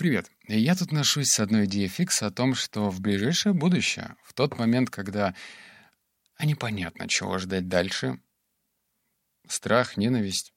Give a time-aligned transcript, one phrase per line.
[0.00, 0.30] Привет.
[0.48, 4.58] Я тут ношусь с одной идеей фикса о том, что в ближайшее будущее, в тот
[4.58, 5.34] момент, когда
[6.36, 8.18] а непонятно, чего ждать дальше,
[9.46, 10.54] страх, ненависть,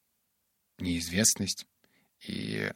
[0.79, 1.65] неизвестность,
[2.25, 2.71] и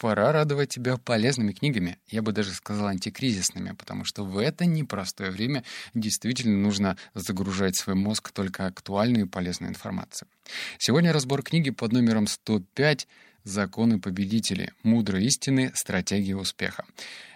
[0.00, 5.30] пора радовать тебя полезными книгами, я бы даже сказал антикризисными, потому что в это непростое
[5.30, 5.62] время
[5.94, 10.28] действительно нужно загружать свой мозг только актуальной и полезной информацией.
[10.76, 13.06] Сегодня разбор книги под номером 105
[13.44, 14.70] «Законы победителей.
[14.82, 15.72] Мудрые истины.
[15.74, 16.84] Стратегия успеха».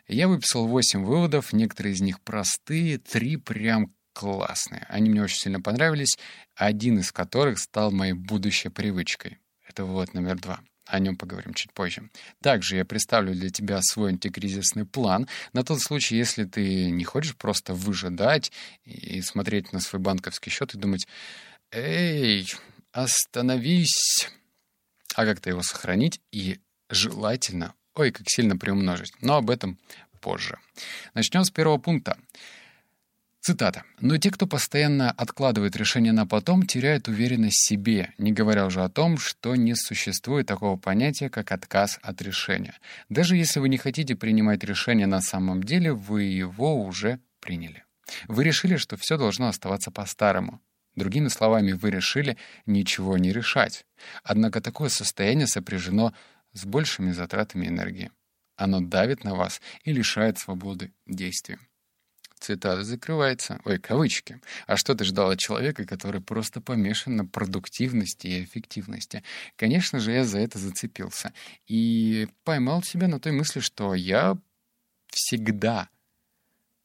[0.07, 4.87] Я выписал 8 выводов, некоторые из них простые, три прям классные.
[4.89, 6.19] Они мне очень сильно понравились,
[6.55, 9.39] один из которых стал моей будущей привычкой.
[9.67, 10.61] Это вывод номер два.
[10.87, 12.11] О нем поговорим чуть позже.
[12.43, 17.37] Также я представлю для тебя свой антикризисный план на тот случай, если ты не хочешь
[17.37, 18.53] просто выжидать
[18.85, 21.07] и смотреть на свой банковский счет и думать,
[21.71, 22.47] «Эй,
[22.93, 24.29] остановись!»
[25.15, 26.59] А как-то его сохранить и
[26.91, 29.13] желательно, ой, как сильно приумножить.
[29.21, 29.79] Но об этом
[30.21, 30.59] позже.
[31.13, 32.17] Начнем с первого пункта.
[33.41, 33.83] Цитата.
[34.01, 38.83] «Но те, кто постоянно откладывает решение на потом, теряют уверенность в себе, не говоря уже
[38.83, 42.75] о том, что не существует такого понятия, как отказ от решения.
[43.11, 47.85] Даже если вы не хотите принимать решение на самом деле, вы его уже приняли.
[48.29, 50.63] Вы решили, что все должно оставаться по-старому.
[50.95, 53.87] Другими словами, вы решили ничего не решать.
[54.23, 56.15] Однако такое состояние сопряжено
[56.53, 58.11] с большими затратами энергии.
[58.57, 61.59] Оно давит на вас и лишает свободы действия
[62.45, 63.61] цитата закрывается.
[63.65, 64.41] Ой, кавычки.
[64.67, 69.23] А что ты ждал от человека, который просто помешан на продуктивности и эффективности?
[69.57, 71.33] Конечно же, я за это зацепился.
[71.67, 74.37] И поймал себя на той мысли, что я
[75.09, 75.89] всегда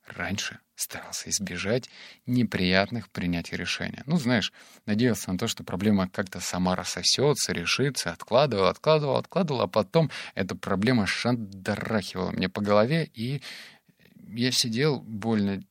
[0.06, 1.90] раньше старался избежать
[2.26, 4.04] неприятных принятий решения.
[4.06, 4.54] Ну, знаешь,
[4.86, 10.56] надеялся на то, что проблема как-то сама рассосется, решится, откладывал, откладывал, откладывал, а потом эта
[10.56, 13.42] проблема шандарахивала мне по голове, и
[14.28, 15.62] я сидел больно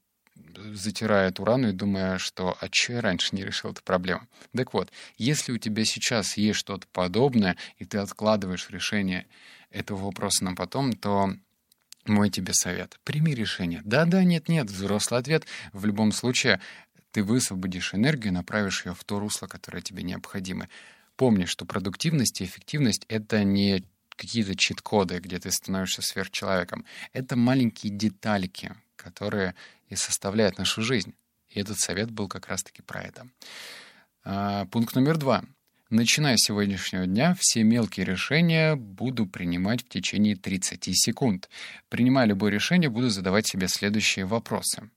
[0.72, 4.22] затирая эту рану и думая, что а что я раньше не решил эту проблему.
[4.54, 9.26] Так вот, если у тебя сейчас есть что-то подобное, и ты откладываешь решение
[9.70, 11.32] этого вопроса на потом, то
[12.08, 12.98] мой тебе совет.
[13.04, 13.82] Прими решение.
[13.84, 15.46] Да-да, нет-нет, взрослый ответ.
[15.72, 16.60] В любом случае,
[17.10, 20.68] ты высвободишь энергию, направишь ее в то русло, которое тебе необходимо.
[21.16, 26.84] Помни, что продуктивность и эффективность— это не какие-то чит-коды, где ты становишься сверхчеловеком.
[27.12, 29.54] Это маленькие детальки, которые
[29.88, 31.14] и составляют нашу жизнь.
[31.48, 33.28] И этот совет был как раз-таки про это.
[34.24, 35.44] А, пункт номер два.
[35.90, 41.48] Начиная с сегодняшнего дня, все мелкие решения буду принимать в течение 30 секунд.
[41.88, 44.90] Принимая любое решение, буду задавать себе следующие вопросы.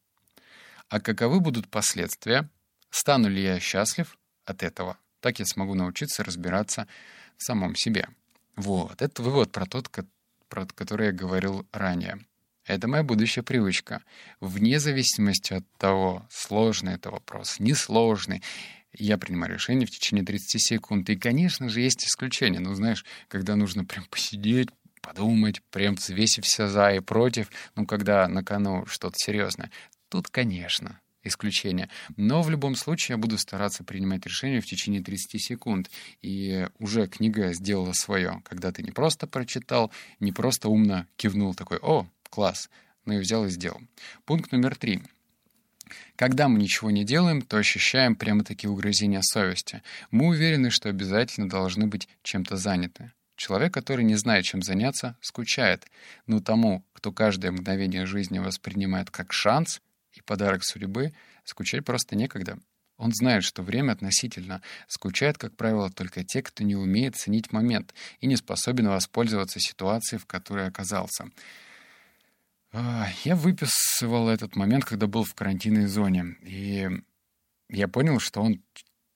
[0.89, 2.49] А каковы будут последствия?
[2.89, 4.97] Стану ли я счастлив от этого?
[5.21, 6.87] Так я смогу научиться разбираться
[7.37, 8.09] в самом себе.
[8.57, 9.89] Вот, это вывод про тот,
[10.49, 12.19] про который я говорил ранее.
[12.65, 14.03] Это моя будущая привычка.
[14.41, 18.43] Вне зависимости от того, сложный это вопрос, несложный,
[18.93, 21.09] я принимаю решение в течение 30 секунд.
[21.09, 22.59] И, конечно же, есть исключения.
[22.59, 24.69] Ну, знаешь, когда нужно прям посидеть,
[25.01, 29.71] подумать, прям взвесив все за и против, ну, когда на кону что-то серьезное.
[30.09, 31.89] Тут, конечно, исключение.
[32.17, 35.89] Но в любом случае я буду стараться принимать решения в течение 30 секунд.
[36.21, 41.79] И уже книга сделала свое, когда ты не просто прочитал, не просто умно кивнул такой
[41.81, 42.69] «О, класс!»,
[43.05, 43.81] но и взял и сделал.
[44.25, 45.01] Пункт номер три.
[46.15, 49.81] Когда мы ничего не делаем, то ощущаем прямо-таки угрызения совести.
[50.11, 53.11] Мы уверены, что обязательно должны быть чем-то заняты.
[53.35, 55.87] Человек, который не знает, чем заняться, скучает.
[56.27, 59.81] Но тому, кто каждое мгновение жизни воспринимает как шанс—
[60.13, 61.13] и подарок судьбы,
[61.43, 62.57] скучать просто некогда.
[62.97, 64.61] Он знает, что время относительно.
[64.87, 70.19] Скучают, как правило, только те, кто не умеет ценить момент и не способен воспользоваться ситуацией,
[70.19, 71.29] в которой оказался.
[72.73, 76.89] А, я выписывал этот момент, когда был в карантинной зоне, и
[77.69, 78.63] я понял, что он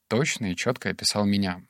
[0.07, 1.65] точно и четко описал меня.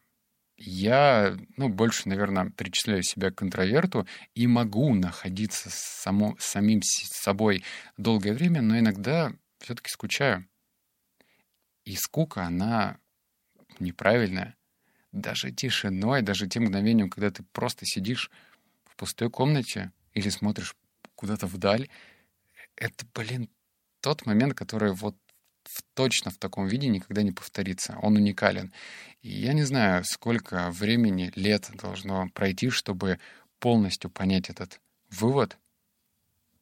[0.57, 7.63] Я, ну, больше, наверное, причисляю себя к интроверту и могу находиться само, самим собой
[7.97, 10.47] долгое время, но иногда все-таки скучаю.
[11.83, 12.97] И скука, она
[13.79, 14.55] неправильная.
[15.11, 18.31] Даже тишиной, даже тем мгновением, когда ты просто сидишь
[18.85, 20.75] в пустой комнате или смотришь
[21.15, 21.89] куда-то вдаль,
[22.75, 23.49] это, блин,
[24.01, 25.15] тот момент, который вот
[25.63, 27.97] в, точно в таком виде никогда не повторится.
[28.01, 28.71] Он уникален.
[29.21, 33.19] И я не знаю, сколько времени, лет должно пройти, чтобы
[33.59, 34.79] полностью понять этот
[35.09, 35.57] вывод,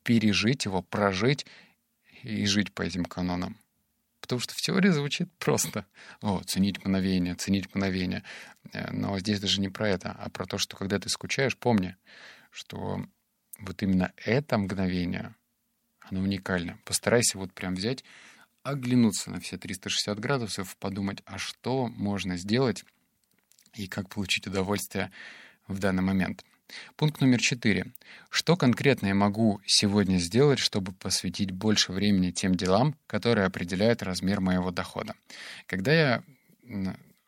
[0.03, 1.45] пережить его, прожить
[2.21, 3.57] и жить по этим канонам.
[4.21, 5.85] Потому что в теории звучит просто.
[6.21, 8.23] О, ценить мгновение, ценить мгновение.
[8.71, 11.97] Э, но здесь даже не про это, а про то, что когда ты скучаешь, помни,
[12.49, 13.05] что
[13.65, 15.35] вот именно это мгновение,
[16.01, 16.77] оно уникально.
[16.85, 18.03] Постарайся вот прям взять,
[18.63, 22.85] оглянуться на все 360 градусов, подумать, а что можно сделать
[23.75, 25.11] и как получить удовольствие
[25.67, 26.43] в данный момент.
[26.95, 27.87] Пункт номер четыре.
[28.29, 34.39] Что конкретно я могу сегодня сделать, чтобы посвятить больше времени тем делам, которые определяют размер
[34.39, 35.13] моего дохода?
[35.67, 36.23] Когда я...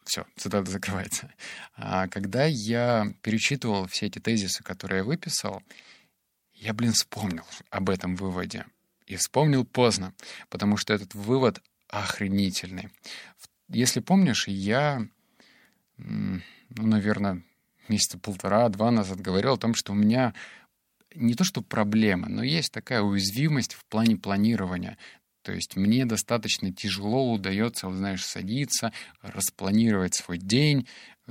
[0.05, 1.33] Все, цитата закрывается.
[1.75, 5.63] А когда я перечитывал все эти тезисы, которые я выписал,
[6.55, 8.65] я, блин, вспомнил об этом выводе.
[9.05, 10.13] И вспомнил поздно,
[10.49, 12.89] потому что этот вывод охренительный.
[13.69, 15.07] Если помнишь, я,
[15.97, 17.43] ну, наверное,
[17.87, 20.33] месяца полтора-два назад говорил о том, что у меня
[21.13, 24.97] не то что проблема, но есть такая уязвимость в плане планирования.
[25.45, 30.87] То есть мне достаточно тяжело удается, вот, знаешь, садиться, распланировать свой день,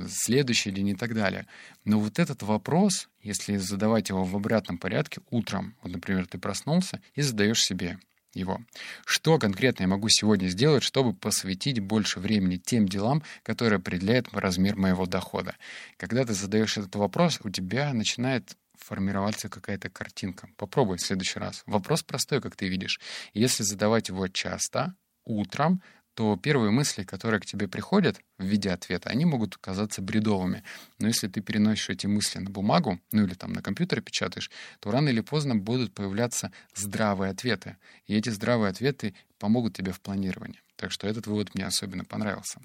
[0.09, 1.49] следующий день и так далее.
[1.85, 7.03] Но вот этот вопрос, если задавать его в обратном порядке утром, вот, например, ты проснулся
[7.17, 7.99] и задаешь себе
[8.35, 8.61] его.
[9.05, 14.77] Что конкретно я могу сегодня сделать, чтобы посвятить больше времени тем делам, которые определяют размер
[14.77, 15.57] моего дохода?
[15.97, 20.49] Когда ты задаешь этот вопрос, у тебя начинает формироваться какая-то картинка.
[20.56, 21.62] Попробуй в следующий раз.
[21.67, 23.00] Вопрос простой, как ты видишь.
[23.32, 24.94] Если задавать его часто,
[25.25, 25.82] утром,
[26.15, 30.62] то первые мысли, которые к тебе приходят в виде ответа, они могут казаться бредовыми.
[30.99, 34.93] Но если ты переносишь эти мысли на бумагу, ну или там на компьютере печатаешь, то
[34.93, 37.77] рано или поздно будут появляться здравые ответы.
[38.06, 40.61] И эти здравые ответы помогут тебе в планировании.
[40.77, 42.61] Так что этот вывод мне особенно понравился.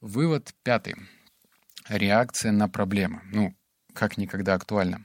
[0.00, 0.94] Вывод пятый.
[1.88, 3.22] Реакция на проблемы.
[3.32, 3.54] Ну,
[3.94, 5.04] как никогда актуально.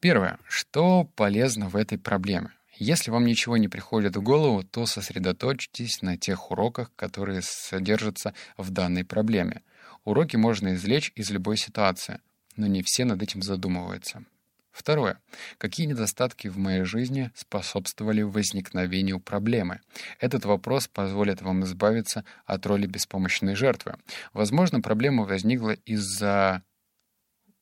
[0.00, 0.38] Первое.
[0.46, 2.50] Что полезно в этой проблеме?
[2.76, 8.70] Если вам ничего не приходит в голову, то сосредоточьтесь на тех уроках, которые содержатся в
[8.70, 9.62] данной проблеме.
[10.04, 12.20] Уроки можно извлечь из любой ситуации,
[12.56, 14.24] но не все над этим задумываются.
[14.72, 15.20] Второе.
[15.56, 19.80] Какие недостатки в моей жизни способствовали возникновению проблемы?
[20.18, 23.94] Этот вопрос позволит вам избавиться от роли беспомощной жертвы.
[24.32, 26.64] Возможно, проблема возникла из-за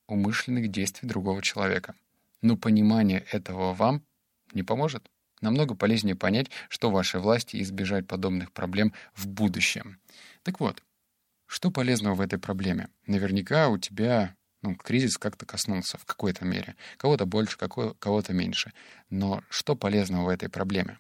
[0.06, 1.94] умышленных действий другого человека.
[2.40, 4.02] Но понимание этого вам
[4.52, 5.08] не поможет.
[5.40, 9.98] Намного полезнее понять, что вашей власти избежать подобных проблем в будущем.
[10.42, 10.82] Так вот,
[11.46, 12.88] что полезного в этой проблеме?
[13.06, 16.76] Наверняка у тебя ну, кризис как-то коснулся в какой-то мере.
[16.96, 18.72] Кого-то больше, кого-то меньше.
[19.10, 20.98] Но что полезного в этой проблеме?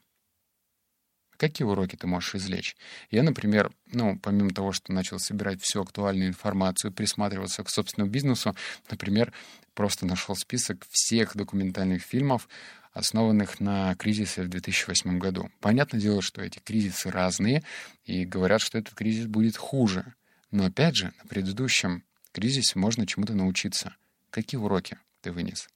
[1.42, 2.76] Какие уроки ты можешь извлечь?
[3.10, 8.54] Я, например, ну, помимо того, что начал собирать всю актуальную информацию, присматриваться к собственному бизнесу,
[8.88, 9.32] например,
[9.74, 12.48] просто нашел список всех документальных фильмов,
[12.92, 15.50] основанных на кризисе в 2008 году.
[15.58, 17.64] Понятное дело, что эти кризисы разные,
[18.04, 20.14] и говорят, что этот кризис будет хуже.
[20.52, 23.96] Но опять же, на предыдущем кризисе можно чему-то научиться.
[24.30, 25.66] Какие уроки ты вынес?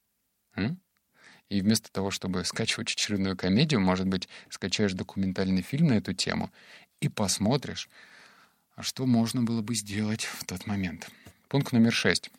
[0.54, 0.80] М?
[1.48, 6.50] И вместо того, чтобы скачивать очередную комедию, может быть, скачаешь документальный фильм на эту тему
[7.00, 7.88] и посмотришь,
[8.74, 11.08] а что можно было бы сделать в тот момент.
[11.48, 12.30] Пункт номер шесть.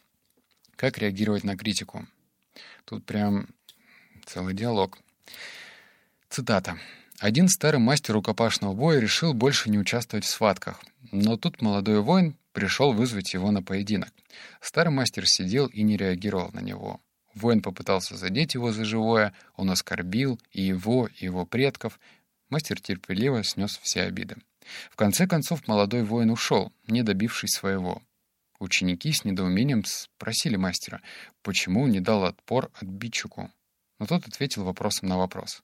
[0.76, 2.06] Как реагировать на критику?
[2.86, 3.48] Тут прям
[4.28, 5.00] Целый диалог.
[6.30, 6.78] Цитата.
[7.18, 10.84] Один старый мастер рукопашного боя решил больше не участвовать в схватках.
[11.14, 14.12] Но тут молодой воин пришел вызвать его на поединок.
[14.60, 17.00] Старый мастер сидел и не реагировал на него.
[17.38, 22.00] Воин попытался задеть его за живое, он оскорбил и его, и его предков.
[22.50, 24.38] Мастер терпеливо снес все обиды.
[24.90, 28.02] В конце концов молодой воин ушел, не добившись своего.
[28.58, 31.02] Ученики с недоумением спросили мастера,
[31.44, 33.52] почему не дал отпор отбитчику.
[34.00, 35.62] Но тот ответил вопросом на вопрос.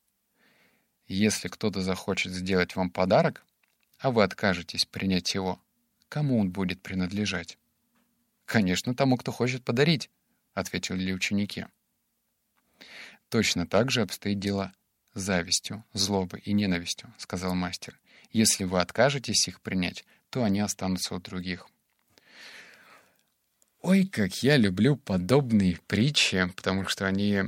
[1.07, 3.43] Если кто-то захочет сделать вам подарок,
[3.97, 5.59] а вы откажетесь принять его,
[6.07, 7.57] кому он будет принадлежать?
[8.45, 10.11] Конечно, тому, кто хочет подарить,
[10.53, 11.65] ответили ученики.
[13.29, 14.73] Точно так же обстоит дело
[15.13, 17.99] с завистью, злобой и ненавистью, сказал мастер.
[18.31, 21.67] Если вы откажетесь их принять, то они останутся у других.
[23.81, 27.43] Ой, как я люблю подобные притчи, потому что они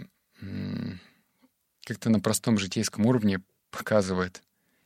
[1.85, 4.43] как-то на простом житейском уровне показывает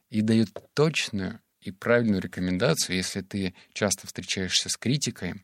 [0.09, 5.43] и дает точную и правильную рекомендацию, если ты часто встречаешься с критикой,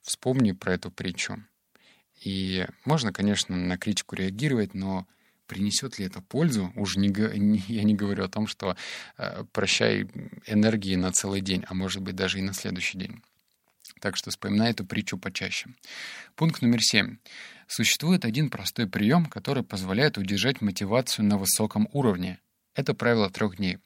[0.00, 1.44] вспомни про эту притчу.
[2.20, 5.06] И можно, конечно, на критику реагировать, но
[5.46, 6.72] принесет ли это пользу?
[6.76, 8.76] Уже не, не, я не говорю о том, что
[9.16, 10.08] э, прощай
[10.46, 13.22] энергии на целый день, а может быть даже и на следующий день.
[14.00, 15.70] Так что вспоминай эту притчу почаще.
[16.36, 17.16] Пункт номер семь.
[17.66, 22.38] Существует один простой прием, который позволяет удержать мотивацию на высоком уровне.
[22.74, 23.78] Это правило трех дней.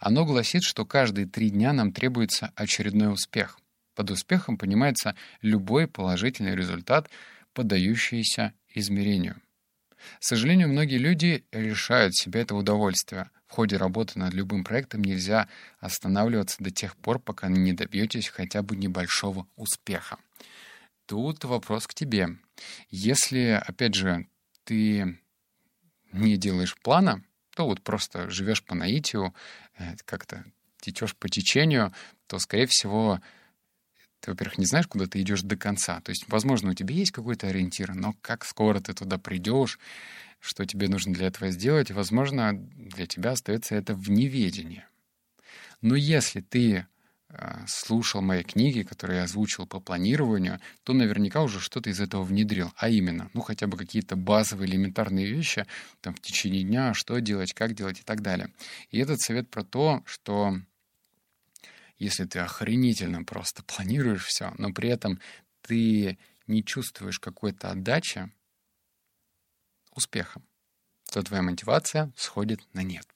[0.00, 3.58] Оно гласит, что каждые три дня нам требуется очередной успех.
[3.94, 7.10] Под успехом понимается любой положительный результат,
[7.54, 9.40] поддающийся измерению.
[10.18, 13.30] К сожалению, многие люди лишают себя этого удовольствия.
[13.46, 18.62] В ходе работы над любым проектом нельзя останавливаться до тех пор, пока не добьетесь хотя
[18.62, 20.18] бы небольшого успеха.
[21.06, 22.30] Тут вопрос к тебе.
[22.88, 24.26] Если, опять же,
[24.64, 25.18] ты
[26.12, 27.22] не делаешь плана,
[27.54, 29.34] то вот просто живешь по наитию,
[29.78, 30.44] э, как-то
[30.80, 31.92] течешь по течению,
[32.26, 33.20] то, скорее всего,
[34.22, 36.00] ты, во-первых, не знаешь, куда ты идешь до конца.
[36.00, 39.80] То есть, возможно, у тебя есть какой-то ориентир, но как скоро ты туда придешь,
[40.38, 44.84] что тебе нужно для этого сделать, возможно, для тебя остается это в неведении.
[45.80, 46.86] Но если ты
[47.30, 52.22] э, слушал мои книги, которые я озвучил по планированию, то наверняка уже что-то из этого
[52.22, 52.72] внедрил.
[52.76, 55.66] А именно, ну хотя бы какие-то базовые элементарные вещи
[56.00, 58.52] там в течение дня, что делать, как делать и так далее.
[58.90, 60.60] И этот совет про то, что
[62.02, 65.20] если ты охренительно просто планируешь все, но при этом
[65.62, 68.30] ты не чувствуешь какой-то отдачи,
[69.94, 70.42] успеха,
[71.12, 73.06] то твоя мотивация сходит на нет.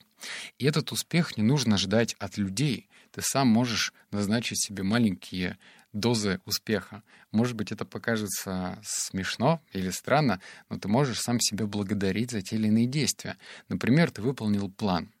[0.57, 2.89] И этот успех не нужно ждать от людей.
[3.11, 5.57] Ты сам можешь назначить себе маленькие
[5.93, 7.03] дозы успеха.
[7.31, 10.39] Может быть, это покажется смешно или странно,
[10.69, 13.37] но ты можешь сам себя благодарить за те или иные действия.
[13.67, 15.11] Например, ты выполнил план.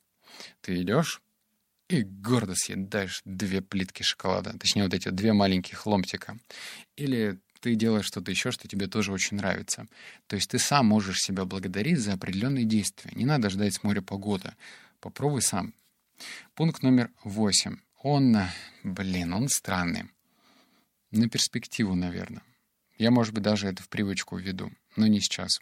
[0.61, 1.21] Ты идешь,
[1.89, 6.37] и гордо съедаешь две плитки шоколада, точнее вот эти две маленьких ломтика.
[6.95, 9.87] Или ты делаешь что-то еще, что тебе тоже очень нравится.
[10.27, 13.11] То есть ты сам можешь себя благодарить за определенные действия.
[13.15, 14.53] Не надо ждать с моря погоды.
[14.99, 15.73] Попробуй сам.
[16.55, 17.77] Пункт номер восемь.
[18.01, 18.37] Он,
[18.83, 20.09] блин, он странный.
[21.11, 22.43] На перспективу, наверное.
[22.97, 25.59] Я, может быть, даже это в привычку введу, но не сейчас.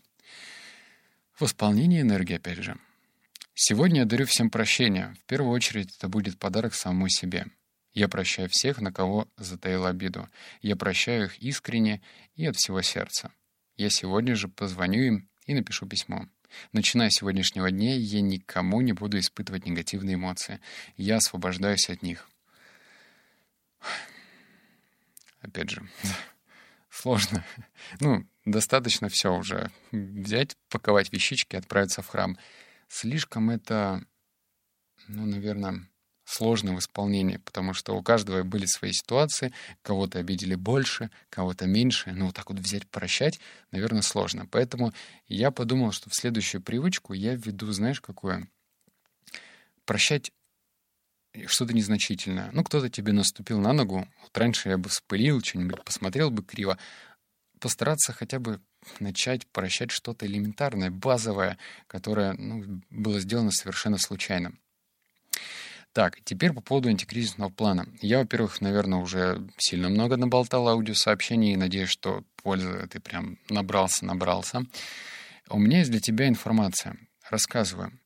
[1.40, 2.78] Восполнение энергии, опять же.
[3.58, 5.16] Сегодня я дарю всем прощение.
[5.24, 7.46] В первую очередь это будет подарок самому себе.
[7.94, 10.28] Я прощаю всех, на кого затаил обиду.
[10.62, 12.02] Я прощаю их искренне
[12.36, 13.32] и от всего сердца.
[13.78, 16.28] Я сегодня же позвоню им и напишу письмо.
[16.74, 20.60] Начиная с сегодняшнего дня, я никому не буду испытывать негативные эмоции.
[20.98, 22.30] Я освобождаюсь от них.
[25.40, 25.88] Опять же,
[26.90, 27.46] сложно.
[28.02, 29.72] Ну, достаточно все уже.
[29.94, 32.38] Взять, паковать вещички, отправиться в храм—
[32.88, 34.06] слишком это,
[35.08, 35.88] ну, наверное,
[36.26, 42.12] сложно в исполнении, потому что у каждого были свои ситуации, кого-то обидели больше, кого-то меньше.
[42.12, 43.40] Ну, вот так вот взять, прощать,
[43.72, 44.48] наверное, сложно.
[44.48, 44.94] Поэтому
[45.28, 48.50] я подумал, что в следующую привычку я введу, знаешь, какое?
[49.86, 50.32] Прощать
[51.48, 52.50] что-то незначительное.
[52.54, 54.08] Ну, кто-то тебе наступил на ногу.
[54.22, 56.78] Вот раньше я бы вспылил, что-нибудь посмотрел бы криво.
[57.66, 58.62] Постараться хотя бы
[59.00, 61.58] начать прощать что-то элементарное, базовое,
[61.88, 64.54] которое ну, было сделано совершенно случайно.
[65.92, 67.88] Так, теперь по поводу антикризисного плана.
[68.04, 74.06] Я, во-первых, наверное, уже сильно много наболтал аудиосообщений и надеюсь, что пользы ты прям набрался,
[74.06, 74.68] набрался.
[75.50, 76.98] У меня есть для тебя информация.
[77.32, 78.00] Рассказываю.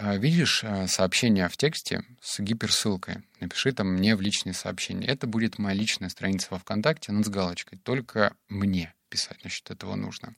[0.00, 3.16] А, видишь а, сообщение в тексте с гиперссылкой?
[3.40, 5.08] Напиши там мне в личные сообщения.
[5.08, 7.78] Это будет моя личная страница во ВКонтакте, но с галочкой.
[7.78, 10.36] Только мне писать насчет этого нужно.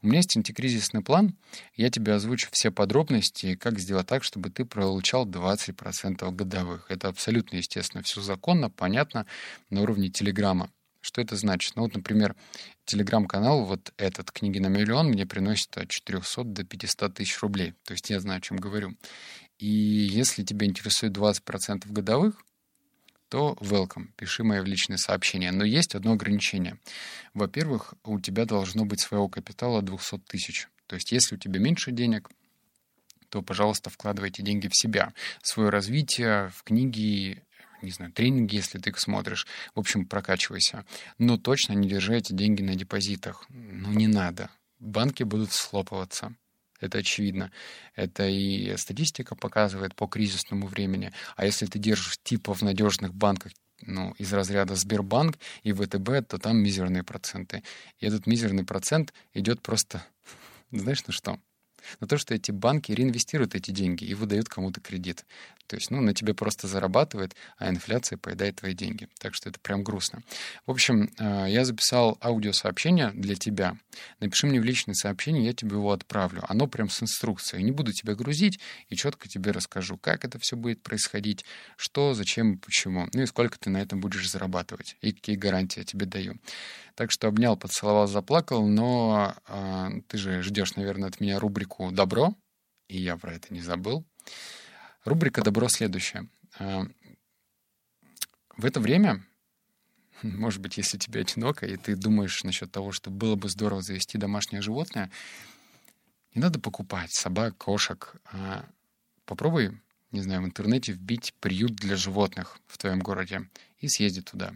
[0.00, 1.34] У меня есть антикризисный план.
[1.74, 6.86] Я тебе озвучу все подробности, как сделать так, чтобы ты получал 20% годовых.
[6.88, 9.26] Это абсолютно естественно, все законно, понятно
[9.70, 10.70] на уровне Телеграма.
[11.00, 11.76] Что это значит?
[11.76, 12.36] Ну вот, например,
[12.84, 17.74] телеграм-канал, вот этот «Книги на миллион» мне приносит от 400 до 500 тысяч рублей.
[17.84, 18.94] То есть я знаю, о чем говорю.
[19.58, 22.42] И если тебя интересует 20% годовых,
[23.28, 25.52] то welcome, пиши мои в личные сообщения.
[25.52, 26.78] Но есть одно ограничение.
[27.32, 30.68] Во-первых, у тебя должно быть своего капитала 200 тысяч.
[30.86, 32.28] То есть если у тебя меньше денег,
[33.28, 37.42] то, пожалуйста, вкладывайте деньги в себя, в свое развитие, в книги,
[37.82, 39.46] не знаю, тренинги, если ты их смотришь.
[39.74, 40.84] В общем, прокачивайся.
[41.18, 43.44] Но точно не держи эти деньги на депозитах.
[43.48, 44.50] Ну, не надо.
[44.78, 46.34] Банки будут слопываться.
[46.80, 47.52] Это очевидно.
[47.94, 51.12] Это и статистика показывает по кризисному времени.
[51.36, 56.38] А если ты держишь типа в надежных банках, ну, из разряда Сбербанк и ВТБ, то
[56.38, 57.62] там мизерные проценты.
[57.98, 60.04] И этот мизерный процент идет просто,
[60.70, 61.38] знаешь, на что?
[62.00, 65.24] На то, что эти банки реинвестируют эти деньги и выдают кому-то кредит.
[65.70, 69.06] То есть, ну, на тебе просто зарабатывает, а инфляция поедает твои деньги.
[69.20, 70.22] Так что это прям грустно.
[70.66, 73.76] В общем, э, я записал аудиосообщение для тебя.
[74.18, 76.42] Напиши мне в личное сообщение, я тебе его отправлю.
[76.48, 77.62] Оно прям с инструкцией.
[77.62, 78.58] Не буду тебя грузить
[78.88, 81.44] и четко тебе расскажу, как это все будет происходить,
[81.76, 83.06] что, зачем почему.
[83.12, 84.96] Ну и сколько ты на этом будешь зарабатывать.
[85.02, 86.34] И какие гарантии я тебе даю.
[86.96, 92.34] Так что обнял, поцеловал, заплакал, но э, ты же ждешь, наверное, от меня рубрику «Добро»,
[92.88, 94.04] и я про это не забыл.
[95.04, 96.28] Рубрика «Добро» следующая.
[96.58, 96.82] Э,
[98.56, 99.24] в это время,
[100.22, 104.18] может быть, если тебе одиноко, и ты думаешь насчет того, что было бы здорово завести
[104.18, 105.10] домашнее животное,
[106.34, 108.14] Не надо покупать собак, кошек.
[108.32, 108.68] А
[109.24, 109.80] попробуй,
[110.12, 113.48] не знаю, в интернете вбить приют для животных в твоем городе
[113.78, 114.54] и съезди туда.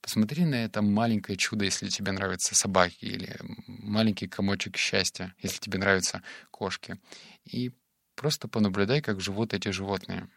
[0.00, 3.36] Посмотри на это маленькое чудо, если тебе нравятся собаки, или
[3.66, 7.00] маленький комочек счастья, если тебе нравятся кошки.
[7.44, 7.72] И
[8.14, 10.28] просто понаблюдай, как живут эти животные.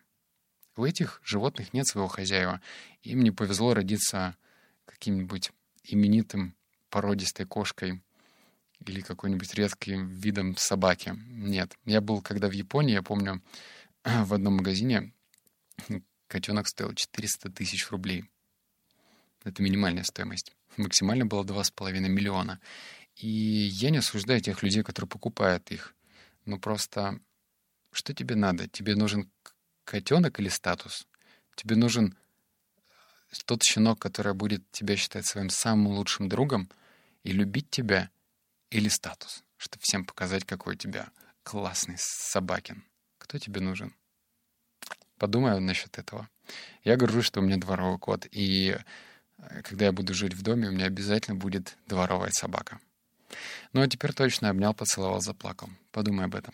[0.76, 2.62] У этих животных нет своего хозяева.
[3.04, 4.36] Им не повезло родиться
[4.86, 5.52] каким-нибудь
[5.84, 6.56] именитым
[6.90, 8.02] породистой кошкой
[8.86, 11.14] или какой-нибудь редким видом собаки.
[11.28, 11.78] Нет.
[11.86, 13.42] Я был когда в Японии, я помню,
[14.04, 15.14] в одном магазине
[16.28, 18.26] котенок стоил 400 тысяч рублей.
[19.44, 20.56] Это минимальная стоимость.
[20.78, 22.60] Максимально было 2,5 миллиона.
[23.16, 25.94] И я не осуждаю тех людей, которые покупают их.
[26.46, 27.20] Но просто
[27.92, 28.68] что тебе надо?
[28.68, 29.30] Тебе нужен
[29.84, 31.08] котенок или статус?
[31.56, 32.18] Тебе нужен
[33.32, 36.70] э, тот щенок, который будет тебя считать своим самым лучшим другом
[37.24, 38.10] и любить тебя,
[38.70, 41.12] или статус, чтобы всем показать, какой у тебя
[41.44, 42.86] классный собакин.
[43.18, 43.94] Кто тебе нужен?
[45.18, 46.30] Подумай насчет этого.
[46.84, 48.78] Я горжусь, что у меня дворовый кот, и
[49.64, 52.80] когда я буду жить в доме, у меня обязательно будет дворовая собака.
[53.74, 55.70] Ну а теперь точно обнял, поцеловал, заплакал.
[55.92, 56.54] Подумай об этом.